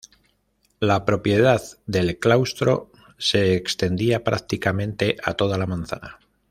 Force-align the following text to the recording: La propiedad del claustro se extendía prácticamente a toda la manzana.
La 0.79 1.05
propiedad 1.05 1.61
del 1.85 2.17
claustro 2.17 2.91
se 3.19 3.53
extendía 3.53 4.23
prácticamente 4.23 5.15
a 5.23 5.35
toda 5.35 5.59
la 5.59 5.67
manzana. 5.67 6.17